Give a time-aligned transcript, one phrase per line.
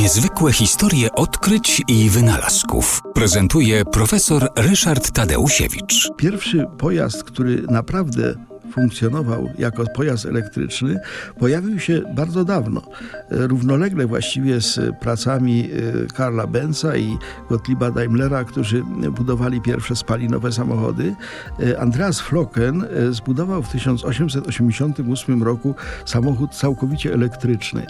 [0.00, 6.10] Niezwykłe historie odkryć i wynalazków prezentuje profesor Ryszard Tadeusiewicz.
[6.16, 8.34] Pierwszy pojazd, który naprawdę
[8.70, 11.00] funkcjonował jako pojazd elektryczny,
[11.38, 12.82] pojawił się bardzo dawno.
[13.30, 17.18] Równolegle właściwie z pracami e, Karla Benza i
[17.48, 18.82] Gottlieba Daimlera, którzy
[19.16, 21.14] budowali pierwsze spalinowe samochody.
[21.60, 25.74] E, Andreas Flocken e, zbudował w 1888 roku
[26.04, 27.86] samochód całkowicie elektryczny.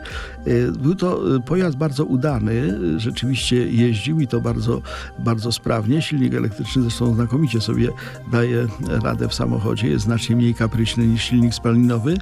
[0.79, 4.83] Był to pojazd bardzo udany, rzeczywiście jeździł i to bardzo,
[5.19, 6.03] bardzo sprawnie.
[6.03, 7.89] Silnik elektryczny zresztą znakomicie sobie
[8.33, 8.67] daje
[9.03, 12.17] radę w samochodzie, jest znacznie mniej kapryśny kapryśny niż silnik spalinowy.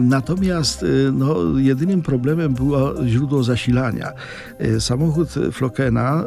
[0.00, 4.12] Natomiast y, no, jedynym problemem było źródło zasilania.
[4.60, 6.24] Y, samochód Flokena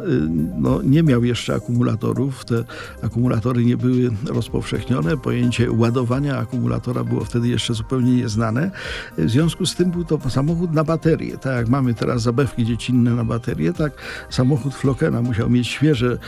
[0.58, 2.44] no, nie miał jeszcze akumulatorów.
[2.44, 2.64] Te
[3.02, 5.16] akumulatory nie były rozpowszechnione.
[5.16, 8.70] Pojęcie ładowania akumulatora było wtedy jeszcze zupełnie nieznane.
[9.18, 11.38] W związku z tym był to samochód na baterię.
[11.38, 13.92] Tak jak mamy teraz zabawki dziecinne na baterię, tak
[14.30, 16.18] samochód Flokena musiał mieć świeże,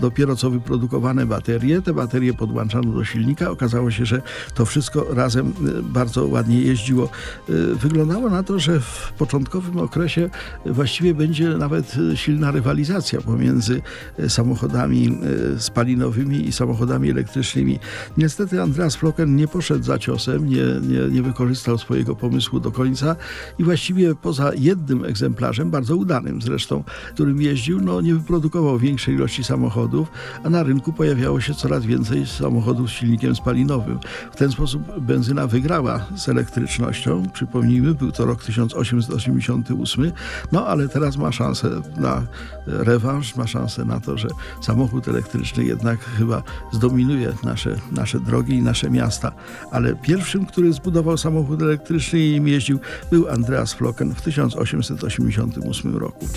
[0.00, 1.82] dopiero co wyprodukowane baterie.
[1.82, 3.50] Te baterie podłączano do silnika.
[3.50, 4.22] Okazało się, że
[4.54, 7.08] to to wszystko razem y, bardzo ładnie jeździło.
[7.50, 10.30] Y, wyglądało na to, że w początkowym okresie
[10.66, 13.82] właściwie będzie nawet silna rywalizacja pomiędzy
[14.18, 15.18] y, samochodami
[15.58, 17.78] spalinowymi i samochodami elektrycznymi.
[18.16, 23.16] Niestety Andreas Flocken nie poszedł za ciosem, nie, nie, nie wykorzystał swojego pomysłu do końca
[23.58, 29.44] i właściwie poza jednym egzemplarzem, bardzo udanym zresztą, którym jeździł, no, nie wyprodukował większej ilości
[29.44, 30.08] samochodów,
[30.44, 33.98] a na rynku pojawiało się coraz więcej samochodów z silnikiem spalinowym.
[34.32, 37.22] W ten sposób benzyna wygrała z elektrycznością.
[37.32, 40.12] Przypomnijmy, był to rok 1888,
[40.52, 42.26] no ale teraz ma szansę na
[42.66, 44.28] rewanż, ma szansę na to, że
[44.60, 46.42] samochód elektryczny jednak chyba
[46.72, 49.32] zdominuje nasze, nasze drogi i nasze miasta.
[49.70, 52.78] Ale pierwszym, który zbudował samochód elektryczny i im jeździł,
[53.10, 56.28] był Andreas Flocken w 1888 roku.